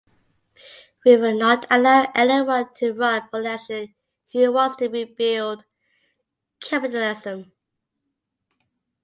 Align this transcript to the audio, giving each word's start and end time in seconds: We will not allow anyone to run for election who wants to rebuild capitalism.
We 1.05 1.15
will 1.17 1.37
not 1.37 1.67
allow 1.69 2.11
anyone 2.15 2.73
to 2.77 2.91
run 2.91 3.29
for 3.29 3.37
election 3.39 3.93
who 4.33 4.51
wants 4.51 4.77
to 4.77 4.87
rebuild 4.87 5.63
capitalism. 6.59 7.51